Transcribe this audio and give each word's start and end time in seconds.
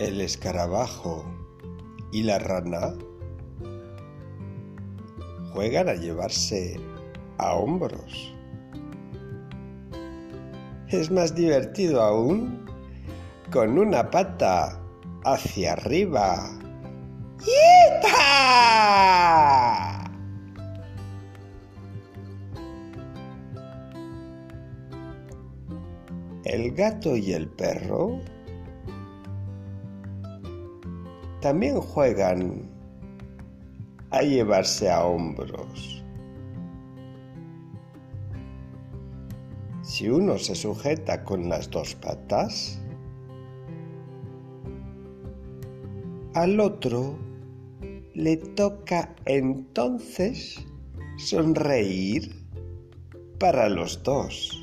el 0.00 0.20
escarabajo 0.22 1.24
y 2.10 2.22
la 2.22 2.38
rana 2.38 2.94
juegan 5.52 5.90
a 5.90 5.94
llevarse 5.94 6.80
a 7.36 7.52
hombros. 7.52 8.34
Es 10.88 11.10
más 11.10 11.34
divertido 11.34 12.00
aún 12.00 12.64
con 13.52 13.78
una 13.78 14.10
pata 14.10 14.80
hacia 15.24 15.74
arriba. 15.74 16.48
¡Yepa! 18.00 18.80
El 26.44 26.72
gato 26.72 27.14
y 27.16 27.34
el 27.34 27.50
perro 27.50 28.18
también 31.40 31.80
juegan 31.80 32.68
a 34.10 34.22
llevarse 34.22 34.90
a 34.90 35.04
hombros. 35.04 36.04
Si 39.82 40.08
uno 40.08 40.38
se 40.38 40.54
sujeta 40.54 41.24
con 41.24 41.48
las 41.48 41.70
dos 41.70 41.94
patas, 41.96 42.80
al 46.34 46.60
otro 46.60 47.18
le 48.14 48.36
toca 48.36 49.14
entonces 49.24 50.64
sonreír 51.16 52.34
para 53.38 53.68
los 53.68 54.02
dos. 54.02 54.56